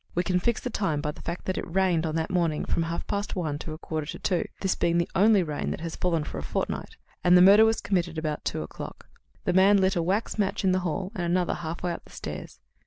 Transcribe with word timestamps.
We 0.15 0.23
can 0.23 0.39
fix 0.39 0.59
the 0.59 0.71
time 0.71 0.99
by 0.99 1.11
the 1.11 1.21
fact 1.21 1.45
that 1.45 1.59
it 1.59 1.71
rained 1.71 2.07
on 2.07 2.15
that 2.15 2.31
morning 2.31 2.65
from 2.65 2.81
half 2.81 3.05
past 3.05 3.35
one 3.35 3.59
to 3.59 3.73
a 3.73 3.77
quarter 3.77 4.07
to 4.07 4.17
two, 4.17 4.45
this 4.61 4.73
being 4.73 4.97
the 4.97 5.07
only 5.13 5.43
rain 5.43 5.69
that 5.69 5.81
has 5.81 5.95
fallen 5.95 6.23
for 6.23 6.39
a 6.39 6.43
fortnight, 6.43 6.95
and 7.23 7.37
the 7.37 7.41
murder 7.43 7.65
was 7.65 7.81
committed 7.81 8.13
at 8.15 8.17
about 8.17 8.43
two 8.43 8.63
o'clock. 8.63 9.07
The 9.45 9.53
man 9.53 9.77
lit 9.77 9.95
a 9.95 10.01
wax 10.01 10.39
match 10.39 10.63
in 10.63 10.71
the 10.71 10.79
hall 10.79 11.11
and 11.13 11.23
another 11.23 11.53
halfway 11.53 11.91
up 11.91 12.05
the 12.05 12.11
stairs. 12.13 12.59